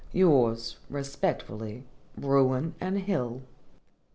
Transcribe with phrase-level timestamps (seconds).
[0.13, 1.83] Yours, respectfully,
[2.17, 3.43] BRUIN & HILL.